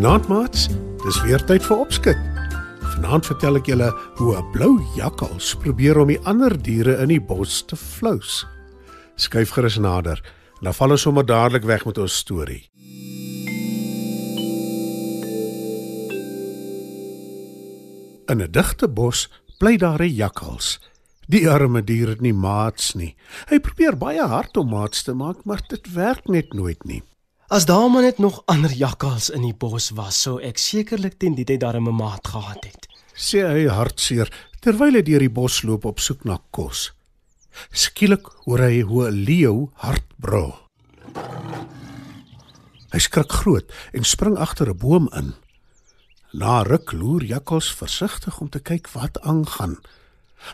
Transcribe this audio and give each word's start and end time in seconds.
Goeienaand 0.00 0.28
maats. 0.28 0.62
Dis 1.04 1.18
weer 1.26 1.42
tyd 1.44 1.60
vir 1.60 1.80
opskud. 1.82 2.20
Vanaand 2.94 3.26
vertel 3.28 3.58
ek 3.58 3.66
julle 3.68 3.90
hoe 4.16 4.30
'n 4.38 4.46
blou 4.54 4.78
jakkals 4.96 5.50
probeer 5.60 5.98
om 6.00 6.08
die 6.08 6.20
ander 6.24 6.56
diere 6.56 6.94
in 7.04 7.12
die 7.12 7.20
bos 7.20 7.60
te 7.68 7.76
flous. 7.76 8.46
Skuif 9.16 9.50
gerus 9.52 9.76
nader. 9.76 10.22
Dan 10.62 10.72
val 10.72 10.90
ons 10.90 11.02
sommer 11.02 11.26
dadelik 11.26 11.64
weg 11.68 11.84
met 11.84 11.98
ons 11.98 12.16
storie. 12.16 12.70
In 18.32 18.40
'n 18.40 18.50
digte 18.50 18.88
bos 18.88 19.28
bly 19.58 19.76
daar 19.76 20.00
'n 20.00 20.16
jakkals. 20.16 20.80
Die 21.28 21.44
arme 21.50 21.84
dier 21.84 22.08
het 22.08 22.20
nie 22.20 22.32
maats 22.32 22.94
nie. 22.94 23.16
Hy 23.50 23.60
probeer 23.60 23.96
baie 23.96 24.26
hard 24.26 24.56
om 24.56 24.70
maats 24.70 25.02
te 25.02 25.12
maak, 25.12 25.44
maar 25.44 25.60
dit 25.68 25.92
werk 25.92 26.26
net 26.26 26.54
nooit 26.54 26.84
nie. 26.84 27.02
As 27.50 27.64
daar 27.66 27.90
maar 27.90 28.02
net 28.02 28.18
nog 28.18 28.42
ander 28.46 28.70
jakkals 28.70 29.30
in 29.30 29.42
die 29.42 29.54
bos 29.58 29.88
was, 29.98 30.20
sou 30.22 30.36
ek 30.38 30.58
sekerlik 30.62 31.16
teen 31.18 31.34
die 31.34 31.44
tyd 31.44 31.64
darem 31.64 31.88
'n 31.90 31.96
maat 31.98 32.28
gehad 32.30 32.62
het. 32.62 32.86
Sê 33.14 33.42
hy 33.42 33.66
hartseer 33.66 34.30
terwyl 34.62 34.94
hy 34.94 35.02
deur 35.02 35.18
die 35.18 35.34
bos 35.38 35.62
loop 35.66 35.84
op 35.84 35.98
soek 35.98 36.22
na 36.24 36.38
kos. 36.50 36.92
Skielik 37.72 38.30
hoor 38.46 38.62
hy 38.62 38.80
hoe 38.82 39.10
'n 39.10 39.24
leeu 39.26 39.70
hard 39.74 40.06
brul. 40.16 40.54
Hy 42.92 42.98
skrik 42.98 43.32
groot 43.32 43.66
en 43.92 44.04
spring 44.04 44.38
agter 44.38 44.70
'n 44.70 44.78
boom 44.78 45.08
in. 45.12 45.34
Na 46.32 46.62
ruk 46.62 46.92
loer 46.92 47.24
jakkals 47.24 47.74
versigtig 47.74 48.40
om 48.40 48.48
te 48.48 48.60
kyk 48.60 48.86
wat 48.94 49.20
aangaan. 49.20 49.76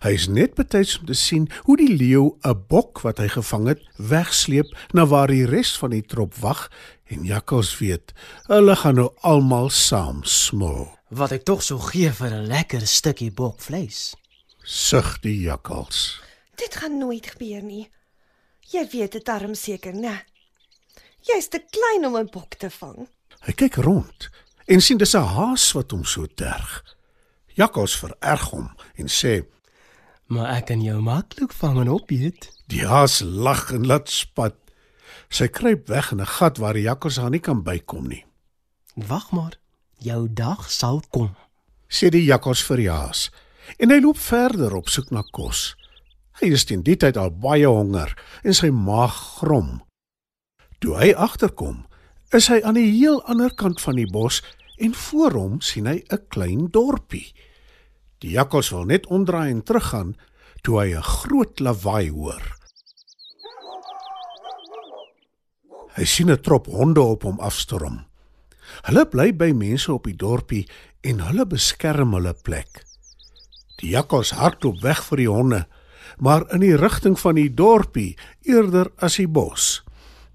Hy 0.02 0.12
is 0.12 0.26
net 0.28 0.54
betyds 0.54 0.98
om 0.98 1.06
te 1.06 1.14
sien 1.14 1.48
hoe 1.66 1.76
die 1.76 1.92
leeu 1.96 2.36
'n 2.42 2.64
bok 2.68 3.00
wat 3.00 3.18
hy 3.18 3.28
gevang 3.28 3.66
het, 3.66 3.80
wegsleep 3.96 4.66
na 4.92 5.06
waar 5.06 5.28
die 5.28 5.46
res 5.46 5.76
van 5.78 5.90
die 5.90 6.02
trop 6.02 6.34
wag 6.34 6.70
en 7.06 7.24
jakkals 7.24 7.78
weet, 7.78 8.12
hulle 8.46 8.76
gaan 8.76 8.94
nou 8.94 9.10
almal 9.22 9.70
saam 9.70 10.24
smil. 10.24 10.90
Wat 11.10 11.32
ek 11.32 11.44
tog 11.44 11.62
sou 11.62 11.78
gee 11.78 12.10
vir 12.10 12.30
'n 12.30 12.46
lekker 12.46 12.86
stukkie 12.86 13.30
bokvleis. 13.30 14.14
Sug 14.62 15.20
die 15.20 15.40
jakkals. 15.40 16.20
Dit 16.56 16.74
gaan 16.74 16.98
nooit 16.98 17.26
gebeur 17.26 17.62
nie. 17.62 17.90
Jy 18.60 18.88
weet 18.92 19.12
dit 19.12 19.24
darm 19.24 19.54
seker, 19.54 19.92
né? 19.94 20.24
Jy's 21.20 21.48
te 21.48 21.62
klein 21.70 22.06
om 22.06 22.16
'n 22.16 22.30
bok 22.32 22.54
te 22.54 22.70
vang. 22.70 23.08
Hy 23.40 23.52
kyk 23.52 23.74
rond 23.74 24.28
en 24.66 24.80
sien 24.80 24.98
dis 24.98 25.14
'n 25.14 25.22
haas 25.22 25.72
wat 25.72 25.90
hom 25.90 26.04
so 26.04 26.26
terg. 26.26 26.96
Jakkals 27.54 27.96
vererg 27.96 28.50
hom 28.50 28.70
en 28.96 29.08
sê: 29.08 29.46
Maar 30.26 30.56
ek 30.58 30.64
kan 30.72 30.82
jou 30.82 30.98
maklik 31.02 31.52
vang 31.54 31.80
en 31.84 31.90
opeet. 31.94 32.48
Die 32.66 32.86
haas 32.86 33.20
lag 33.22 33.70
en 33.74 33.86
laat 33.86 34.10
spat. 34.10 34.56
Sy 35.30 35.46
kruip 35.46 35.86
weg 35.88 36.10
in 36.12 36.20
'n 36.20 36.26
gat 36.26 36.58
waar 36.58 36.74
die 36.74 36.82
jakkals 36.82 37.16
haar 37.16 37.30
nie 37.30 37.40
kan 37.40 37.62
bykom 37.62 38.08
nie. 38.08 38.24
Wag 38.94 39.30
maar, 39.30 39.54
jou 39.98 40.26
dag 40.32 40.70
sal 40.70 41.02
kom. 41.10 41.36
Sê 41.88 42.08
die 42.10 42.24
jakkals 42.24 42.62
vir 42.64 42.76
die 42.76 42.90
haas. 42.90 43.30
En 43.78 43.90
hy 43.90 44.00
loop 44.00 44.18
verder 44.18 44.74
op 44.74 44.88
soek 44.88 45.10
na 45.10 45.22
kos. 45.22 45.76
Hy 46.40 46.50
is 46.52 46.64
teen 46.64 46.82
die 46.82 46.96
tyd 46.96 47.16
al 47.16 47.30
baie 47.30 47.66
honger 47.66 48.14
en 48.42 48.54
sy 48.54 48.70
maag 48.70 49.14
grom. 49.38 49.82
Toe 50.78 50.96
hy 50.98 51.12
agterkom, 51.14 51.86
is 52.32 52.48
hy 52.48 52.60
aan 52.62 52.74
die 52.74 52.90
heel 52.98 53.22
ander 53.24 53.54
kant 53.54 53.80
van 53.80 53.96
die 53.96 54.10
bos 54.10 54.42
en 54.76 54.94
voor 54.94 55.32
hom 55.32 55.60
sien 55.60 55.86
hy 55.86 56.02
'n 56.10 56.26
klein 56.28 56.68
dorpie. 56.70 57.32
Die 58.26 58.34
jakkals 58.34 58.72
wil 58.74 58.88
net 58.90 59.04
omdraai 59.06 59.52
en 59.52 59.62
teruggaan 59.62 60.16
toe 60.66 60.80
hy 60.80 60.94
'n 60.98 61.02
groot 61.02 61.60
lawaai 61.62 62.10
hoor. 62.10 62.42
Hy 65.94 66.04
sien 66.04 66.30
'n 66.30 66.42
trop 66.42 66.66
honde 66.66 67.00
op 67.00 67.22
hom 67.22 67.38
afstorm. 67.38 68.04
Hulle 68.82 69.06
bly 69.06 69.30
by 69.36 69.52
mense 69.52 69.92
op 69.92 70.04
die 70.04 70.16
dorpie 70.16 70.66
en 71.00 71.20
hulle 71.20 71.46
beskerm 71.46 72.12
hulle 72.12 72.34
plek. 72.42 72.82
Die 73.78 73.90
jakkals 73.90 74.30
hardloop 74.30 74.82
weg 74.82 75.04
vir 75.04 75.16
die 75.16 75.30
honde, 75.30 75.66
maar 76.18 76.50
in 76.52 76.60
die 76.60 76.76
rigting 76.76 77.18
van 77.18 77.34
die 77.34 77.54
dorpie 77.54 78.18
eerder 78.42 78.90
as 78.96 79.16
die 79.16 79.28
bos. 79.28 79.84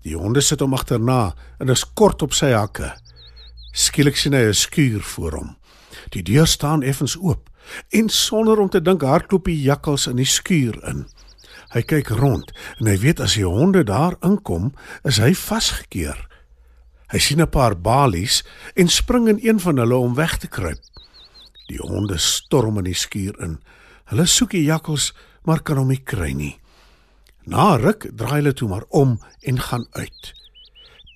Die 0.04 0.16
honde 0.16 0.42
sit 0.42 0.60
hom 0.60 0.74
agterna 0.74 1.36
en 1.60 1.70
is 1.70 1.84
kort 1.94 2.22
op 2.22 2.34
sy 2.34 2.52
hakke. 2.52 2.96
Skielik 3.74 4.16
sien 4.16 4.34
hy 4.34 4.48
'n 4.48 4.54
skuur 4.54 5.02
voor 5.02 5.32
hom. 5.32 5.56
Die 6.10 6.24
deur 6.24 6.48
staan 6.48 6.84
effens 6.84 7.18
oop 7.18 7.51
en 7.90 8.10
sonder 8.10 8.60
om 8.60 8.70
te 8.70 8.82
dink 8.82 9.02
hardloop 9.02 9.46
die 9.46 9.62
jakkals 9.62 10.08
in 10.08 10.16
die 10.16 10.28
skuur 10.28 10.78
in. 10.88 11.06
Hy 11.72 11.82
kyk 11.88 12.12
rond 12.20 12.52
en 12.80 12.88
hy 12.92 12.98
weet 13.00 13.22
as 13.24 13.38
die 13.40 13.48
honde 13.48 13.84
daar 13.88 14.18
inkom, 14.26 14.74
is 15.08 15.22
hy 15.24 15.34
vasgekeer. 15.38 16.28
Hy 17.12 17.20
sien 17.20 17.42
'n 17.42 17.50
paar 17.50 17.76
balies 17.76 18.44
en 18.76 18.88
spring 18.88 19.28
in 19.28 19.40
een 19.42 19.60
van 19.60 19.78
hulle 19.78 19.96
om 19.96 20.16
weg 20.16 20.38
te 20.38 20.48
kruip. 20.48 20.80
Die 21.68 21.80
honde 21.80 22.18
storm 22.18 22.78
in 22.78 22.84
die 22.84 22.96
skuur 22.96 23.40
in. 23.40 23.60
Hulle 24.06 24.26
soek 24.26 24.52
die 24.52 24.64
jakkals, 24.64 25.14
maar 25.44 25.62
kan 25.64 25.78
hom 25.78 25.88
nie 25.88 26.04
kry 26.04 26.32
nie. 26.34 26.60
Na 27.46 27.76
ruk 27.76 28.08
draai 28.16 28.42
hulle 28.42 28.54
toe 28.54 28.70
maar 28.70 28.86
om 28.90 29.20
en 29.42 29.60
gaan 29.60 29.86
uit. 29.92 30.34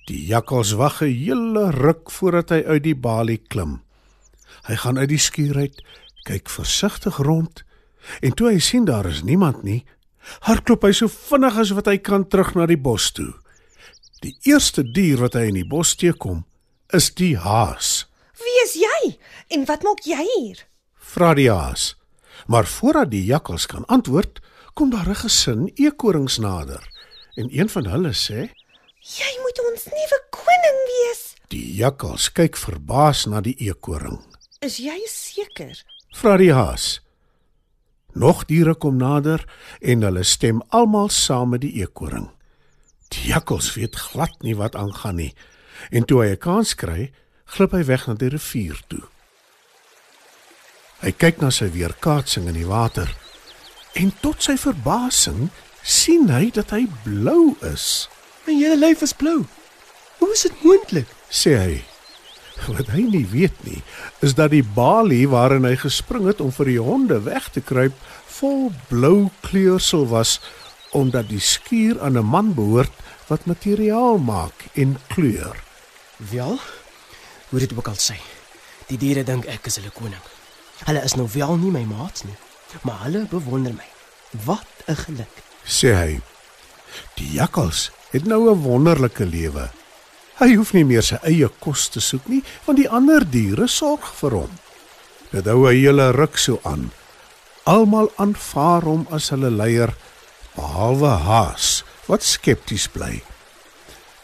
Die 0.06 0.26
jakkals 0.26 0.72
wag 0.72 1.02
'n 1.02 1.12
hele 1.12 1.70
ruk 1.70 2.10
voordat 2.10 2.50
hy 2.50 2.62
uit 2.64 2.82
die 2.82 2.94
balie 2.94 3.38
klim. 3.38 3.82
Hy 4.66 4.76
gaan 4.76 4.98
uit 4.98 5.08
die 5.08 5.18
skuur 5.18 5.56
uit, 5.56 5.82
kyk 6.26 6.50
versigtig 6.50 7.20
rond 7.22 7.62
en 8.22 8.34
toe 8.36 8.50
hy 8.52 8.58
sien 8.62 8.86
daar 8.86 9.06
is 9.10 9.22
niemand 9.26 9.62
nie, 9.66 9.82
hardloop 10.46 10.84
hy 10.86 10.92
so 10.94 11.10
vinnig 11.10 11.58
as 11.62 11.72
wat 11.76 11.90
hy 11.90 11.98
kan 12.02 12.26
terug 12.30 12.54
na 12.58 12.66
die 12.70 12.78
bos 12.78 13.10
toe. 13.14 13.32
Die 14.24 14.34
eerste 14.48 14.82
dier 14.82 15.20
wat 15.22 15.36
hy 15.38 15.48
in 15.50 15.58
die 15.60 15.68
bos 15.68 15.94
teekom, 15.98 16.44
is 16.94 17.10
die 17.18 17.34
haas. 17.38 18.06
Wie 18.38 18.56
is 18.64 18.74
jy? 18.78 19.16
En 19.54 19.66
wat 19.68 19.84
maak 19.86 20.02
jy 20.06 20.22
hier? 20.22 20.62
Vra 21.14 21.34
die 21.38 21.50
haas. 21.50 21.94
Maar 22.46 22.66
voordat 22.66 23.10
die 23.10 23.24
jakkals 23.26 23.66
kan 23.70 23.86
antwoord, 23.86 24.40
kom 24.74 24.90
daar 24.90 25.08
'n 25.08 25.22
gesin 25.24 25.70
eekorings 25.74 26.38
nader 26.38 26.84
en 27.36 27.48
een 27.58 27.68
van 27.68 27.86
hulle 27.86 28.12
sê: 28.12 28.50
Jy 29.00 29.32
moet 29.42 29.58
ons 29.70 29.84
nuwe 29.84 30.18
koning 30.30 30.80
wees. 30.90 31.34
"Die 31.48 31.74
jakkals 31.74 32.32
kyk 32.32 32.56
verbaas 32.56 33.26
na 33.26 33.40
die 33.40 33.56
eekoring." 33.58 34.20
Is 34.60 34.76
jy 34.76 35.00
seker? 35.06 35.84
Vra 36.16 36.38
die 36.40 36.52
haas. 36.56 37.02
Nog 38.16 38.46
diere 38.48 38.72
kom 38.74 38.96
nader 38.96 39.42
en 39.84 40.04
hulle 40.06 40.22
stem 40.24 40.62
almal 40.72 41.10
saam 41.12 41.50
met 41.52 41.60
die 41.60 41.74
eekoring. 41.82 42.30
Die 43.12 43.28
jakkals 43.28 43.74
weet 43.74 43.98
glad 44.00 44.32
nie 44.40 44.54
wat 44.56 44.78
aangaan 44.80 45.20
nie 45.20 45.34
en 45.92 46.06
toe 46.08 46.22
hy 46.22 46.30
'n 46.32 46.40
kans 46.40 46.72
kry, 46.74 47.12
glip 47.44 47.72
hy 47.72 47.84
weg 47.84 48.06
na 48.06 48.14
die 48.14 48.32
rivier 48.32 48.80
toe. 48.88 49.04
Hy 51.04 51.12
kyk 51.12 51.40
na 51.40 51.50
sy 51.50 51.68
weerkaatsing 51.68 52.48
in 52.48 52.56
die 52.56 52.66
water 52.66 53.12
en 53.94 54.12
tot 54.22 54.42
sy 54.42 54.56
verbasing 54.56 55.50
sien 55.82 56.28
hy 56.28 56.50
dat 56.50 56.70
hy 56.70 56.86
blou 57.04 57.56
is. 57.60 58.08
My 58.46 58.54
hele 58.54 58.76
lyf 58.76 59.02
is 59.02 59.12
blou. 59.12 59.44
Hoe 60.18 60.32
is 60.32 60.42
dit 60.42 60.64
moontlik? 60.64 61.06
sê 61.28 61.58
hy. 61.58 61.84
Wat 62.66 62.88
hy 62.90 63.04
nie 63.12 63.26
weet 63.30 63.56
nie, 63.64 63.82
is 64.24 64.34
dat 64.34 64.50
die 64.50 64.64
balie 64.64 65.28
waarin 65.28 65.64
hy 65.68 65.76
gespring 65.76 66.26
het 66.26 66.40
om 66.40 66.52
vir 66.52 66.70
die 66.72 66.80
honde 66.82 67.20
weg 67.22 67.50
te 67.52 67.60
kruip, 67.60 67.94
vol 68.38 68.72
blou 68.88 69.28
kleursel 69.46 70.08
was 70.08 70.40
omdat 70.96 71.28
die 71.28 71.40
skuur 71.40 72.00
aan 72.00 72.16
'n 72.18 72.24
man 72.24 72.54
behoort 72.54 72.92
wat 73.28 73.44
materiaal 73.46 74.18
maak 74.18 74.66
en 74.72 74.96
kleur. 75.12 75.56
Wel, 76.16 76.58
hoe 77.48 77.58
dit 77.58 77.72
ook 77.76 77.88
al 77.88 78.00
sê. 78.00 78.16
Die 78.86 78.98
diere 78.98 79.24
dink 79.24 79.44
ek 79.44 79.66
is 79.66 79.76
hulle 79.76 79.90
koning. 79.90 80.22
Hulle 80.84 81.02
is 81.02 81.14
nou 81.14 81.28
wel 81.32 81.56
nie 81.56 81.70
my 81.70 81.84
maats 81.84 82.24
nie, 82.24 82.36
maar 82.82 83.02
hulle 83.02 83.26
bewonder 83.30 83.74
my. 83.74 83.88
Wat 84.44 84.66
'n 84.86 84.96
geluk. 84.96 85.34
sê 85.64 85.94
hy. 85.94 86.20
Die 87.14 87.32
jakkals 87.32 87.90
het 88.10 88.24
nou 88.24 88.50
'n 88.50 88.62
wonderlike 88.62 89.24
lewe. 89.24 89.70
Hy 90.36 90.52
hoef 90.52 90.74
nie 90.76 90.84
meer 90.84 91.04
sy 91.04 91.16
eie 91.24 91.48
kos 91.64 91.86
te 91.88 92.00
soek 92.04 92.26
nie, 92.28 92.42
want 92.66 92.76
die 92.76 92.90
ander 92.92 93.24
diere 93.24 93.68
sorg 93.72 94.04
vir 94.18 94.34
hom. 94.36 94.52
Dit 95.32 95.46
hou 95.48 95.64
'n 95.64 95.76
hele 95.76 96.12
ruk 96.12 96.36
so 96.36 96.60
aan. 96.62 96.90
Almal 97.64 98.12
aanvaar 98.16 98.82
hom 98.82 99.06
as 99.10 99.30
hulle 99.30 99.50
leier, 99.50 99.96
behalwe 100.56 101.08
Haas 101.08 101.84
wat 102.06 102.22
skepties 102.22 102.88
bly. 102.88 103.22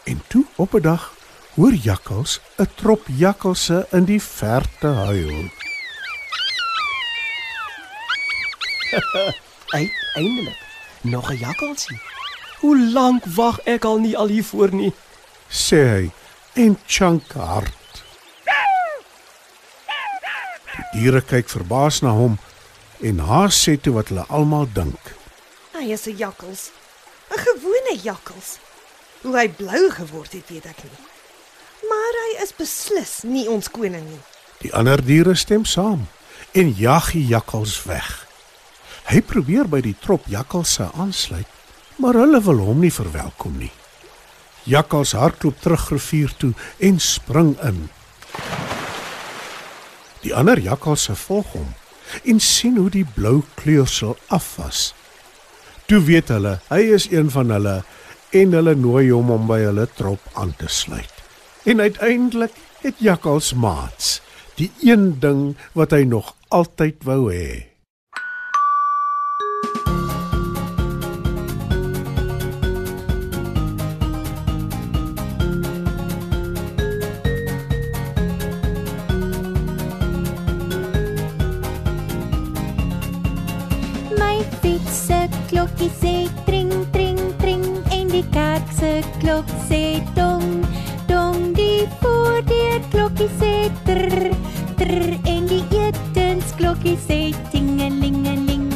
En 0.05 0.21
toe 0.29 0.45
op 0.55 0.73
'n 0.75 0.81
dag 0.81 1.13
hoor 1.55 1.73
jakkals 1.73 2.39
'n 2.59 2.67
trop 2.75 3.01
jakkalse 3.07 3.87
in 3.91 4.05
die 4.05 4.21
verte 4.21 4.87
huil. 4.87 5.49
Uiteindelik 9.79 10.57
nog 11.01 11.29
'n 11.29 11.37
jakkalsie. 11.37 11.99
Hoe 12.59 12.77
lank 12.91 13.25
wag 13.25 13.59
ek 13.65 13.83
al 13.83 13.99
nie 13.99 14.17
al 14.17 14.27
hiervoor 14.27 14.73
nie? 14.73 14.93
Sê 15.53 15.81
hy 15.85 16.11
en 16.65 16.77
chunk 16.87 17.35
hard. 17.37 18.01
Die 20.73 20.85
diere 20.97 21.21
kyk 21.21 21.49
verbaas 21.53 22.01
na 22.01 22.13
hom 22.17 22.39
en 23.05 23.21
haas 23.27 23.57
sê 23.61 23.77
toe 23.77 23.93
wat 23.97 24.09
hulle 24.09 24.25
almal 24.33 24.65
dink. 24.73 25.13
Hy 25.77 25.91
is 25.93 26.07
'n 26.07 26.17
jakkals. 26.17 26.71
'n 27.29 27.39
Gewone 27.45 27.95
jakkals. 28.01 28.57
Hoe 29.21 29.37
hy 29.37 29.47
blou 29.49 29.91
geword 29.91 30.33
het, 30.33 30.49
weet 30.49 30.65
ek 30.65 30.83
nie. 30.83 31.05
Maar 31.89 32.13
hy 32.23 32.43
is 32.43 32.53
beslis 32.55 33.23
nie 33.23 33.47
ons 33.49 33.69
koning 33.69 34.05
nie. 34.09 34.21
Die 34.61 34.73
ander 34.73 35.01
diere 35.01 35.35
stem 35.35 35.65
saam 35.65 36.07
en 36.53 36.73
jag 36.77 37.11
die 37.11 37.27
jakkals 37.27 37.83
weg. 37.83 38.27
Hy 39.05 39.21
probeer 39.21 39.67
by 39.67 39.81
die 39.81 39.95
trop 39.99 40.25
jakkalse 40.31 40.91
aansluit, 40.95 41.47
maar 41.97 42.13
hulle 42.13 42.41
wil 42.41 42.57
hom 42.57 42.79
nie 42.79 42.91
verwelkom 42.91 43.57
nie. 43.57 43.71
Jakkals 44.63 45.11
hardloop 45.11 45.59
terug 45.59 45.89
rivier 45.91 46.33
toe 46.39 46.53
en 46.79 46.99
spring 46.99 47.55
in. 47.67 47.89
Die 50.23 50.31
ander 50.35 50.59
jakkalse 50.59 51.15
volg 51.19 51.51
hom 51.57 51.73
en 52.23 52.39
sien 52.39 52.77
hoe 52.77 52.89
die 52.93 53.05
blou 53.15 53.41
kleursel 53.59 54.15
afwas. 54.27 54.93
Toe 55.89 55.99
weet 56.07 56.31
hulle 56.31 56.59
hy 56.69 56.79
is 56.95 57.09
een 57.11 57.31
van 57.33 57.51
hulle 57.51 57.81
en 58.33 58.55
hulle 58.57 58.75
nooi 58.79 59.09
hom 59.11 59.33
om 59.35 59.49
by 59.49 59.59
hulle 59.65 59.87
trop 59.97 60.23
aan 60.39 60.55
te 60.57 60.69
sluit. 60.71 61.11
En 61.67 61.83
uiteindelik 61.83 62.55
het 62.83 63.03
jakkals 63.03 63.53
maats, 63.53 64.21
die 64.59 64.71
een 64.83 65.19
ding 65.19 65.53
wat 65.75 65.91
hy 65.95 66.03
nog 66.07 66.35
altyd 66.47 67.03
wou 67.07 67.27
hê. 67.31 67.72
Klokkie 85.83 85.99
sê 85.99 86.29
tring 86.45 86.71
tring 86.93 87.19
tring 87.39 87.63
en 87.91 88.07
die 88.07 88.23
kerk 88.31 88.63
se 88.71 89.03
klok 89.19 89.45
sê 89.67 89.99
dong 90.15 90.63
dong 91.09 91.53
die 91.57 91.83
voordeur 91.99 92.79
klokkie 92.91 93.27
sê 93.39 93.67
trr 93.83 94.31
trr 94.79 95.11
en 95.27 95.47
die 95.47 95.63
etensklokkie 95.75 96.95
sê 97.07 97.19
tingelingeling. 97.51 98.71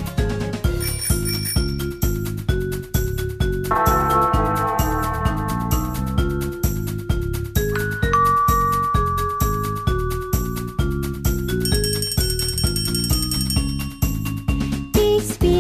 Die 14.94 15.20
spierwit 15.24 15.57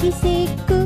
handjie 0.00 0.12
sê 0.12 0.79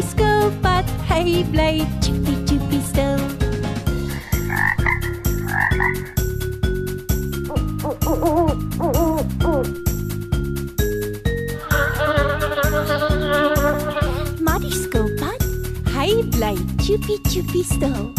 die 0.00 0.02
skilpad 0.08 0.84
hy 1.08 1.44
bly 1.50 1.86
chippy 2.00 2.34
chippy 2.46 2.80
stil 2.80 3.20
Maar 14.40 14.60
die 14.60 14.72
skilpad 14.72 15.44
hy 15.92 16.24
bly 16.30 16.56
chippy 16.80 17.20
chippy 17.28 17.62
stil 17.62 18.12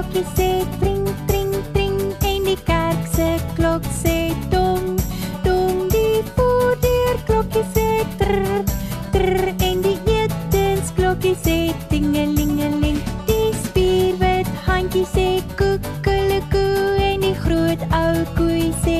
klokkie 0.00 0.24
sê 0.36 0.50
tring 0.80 1.04
tring 1.28 1.52
tring 1.74 1.96
en 2.24 2.44
die 2.48 2.56
kerk 2.68 3.02
se 3.16 3.26
klok 3.56 3.84
sê 4.02 4.32
dong 4.52 4.96
dong 5.44 5.90
die 5.92 6.22
voordeur 6.36 7.16
klokkie 7.28 7.64
sê 7.74 7.88
trr 8.22 8.64
trr 9.12 9.52
en 9.68 9.84
die 9.84 9.98
etensklokkie 10.22 11.36
sê 11.44 11.58
tingelingeling 11.92 13.02
die 13.28 13.52
spierwit 13.66 14.48
handjie 14.70 15.04
sê 15.12 15.28
koekelekoe 15.60 16.96
en 17.10 17.28
die 17.28 17.36
groot 17.44 17.84
ou 18.00 18.24
koei 18.40 18.72
sê 18.86 18.99